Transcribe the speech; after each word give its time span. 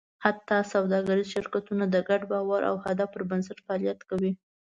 حتی 0.23 0.57
سوداګریز 0.73 1.27
شرکتونه 1.35 1.83
د 1.89 1.95
ګډ 2.09 2.21
باور 2.31 2.61
او 2.69 2.75
هدف 2.85 3.07
پر 3.13 3.23
بنسټ 3.29 3.57
فعالیت 3.65 3.99
کوي. 4.09 4.31